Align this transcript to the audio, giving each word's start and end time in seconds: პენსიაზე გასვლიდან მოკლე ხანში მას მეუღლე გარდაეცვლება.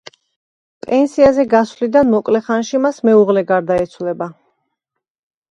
პენსიაზე 0.85 1.45
გასვლიდან 1.51 2.09
მოკლე 2.15 2.41
ხანში 2.47 2.81
მას 2.87 2.99
მეუღლე 3.11 3.45
გარდაეცვლება. 3.53 4.31